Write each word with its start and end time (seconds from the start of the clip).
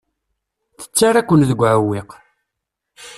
Tettarra-ken 0.81 1.43
deg 1.49 1.59
uɛewwiq. 1.61 2.09